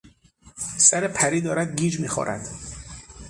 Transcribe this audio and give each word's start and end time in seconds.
سر 0.77 1.07
پری 1.07 1.41
دارد 1.41 1.79
گیج 1.79 1.99
میخورد. 1.99 2.47